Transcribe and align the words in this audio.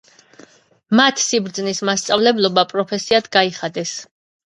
მათ 0.99 1.19
სიბრძნის 1.23 1.81
მასწავლებლობა 1.89 2.63
პროფესიად 2.73 3.29
გაიხადეს. 3.39 3.93